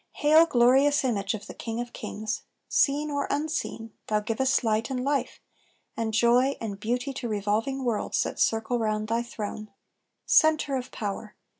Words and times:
Hail! 0.13 0.47
glorious 0.47 1.03
image 1.03 1.35
of 1.35 1.45
the 1.45 1.53
KING 1.53 1.79
OF 1.79 1.93
KINGS! 1.93 2.41
Seen 2.67 3.11
or 3.11 3.27
unseen, 3.29 3.93
thou 4.07 4.19
givest 4.19 4.63
light, 4.63 4.89
and 4.89 5.03
life, 5.03 5.39
And 5.95 6.11
joy, 6.11 6.57
and 6.59 6.79
beauty 6.79 7.13
to 7.13 7.29
revolving 7.29 7.83
worlds 7.83 8.23
That 8.23 8.39
circle 8.39 8.79
round 8.79 9.09
thy 9.09 9.21
throne. 9.21 9.69
Centre 10.25 10.75
of 10.75 10.89
power! 10.89 11.35